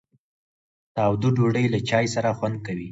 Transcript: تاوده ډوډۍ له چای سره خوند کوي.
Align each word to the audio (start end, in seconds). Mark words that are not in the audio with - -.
تاوده 0.95 1.29
ډوډۍ 1.35 1.65
له 1.73 1.79
چای 1.89 2.05
سره 2.15 2.29
خوند 2.37 2.57
کوي. 2.65 2.79